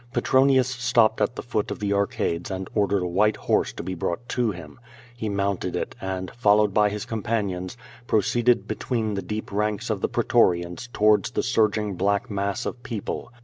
Petronius 0.13 0.67
stopped 0.67 1.21
at 1.21 1.35
the 1.35 1.43
foot 1.43 1.69
of 1.69 1.77
the 1.77 1.93
Arcades 1.93 2.49
and 2.49 2.67
ordered 2.73 3.03
a 3.03 3.07
white 3.07 3.35
horse 3.37 3.71
to 3.73 3.83
be 3.83 3.93
brought 3.93 4.27
to 4.29 4.49
him. 4.49 4.79
He 5.15 5.29
mounted 5.29 5.75
it 5.75 5.93
and, 6.01 6.31
followed 6.31 6.73
by 6.73 6.89
liis 6.89 7.05
companions, 7.05 7.77
proceeded 8.07 8.67
between 8.67 9.13
the 9.13 9.21
deep 9.21 9.45
^ 9.45 9.47
QVO 9.49 9.51
VADI8. 9.53 9.57
ranks 9.59 9.89
of 9.91 10.01
the 10.01 10.09
pretorians 10.09 10.87
towards 10.91 11.29
the 11.29 11.43
surging 11.43 11.97
black 11.97 12.31
mass 12.31 12.65
of 12.65 12.81
people. 12.81 13.31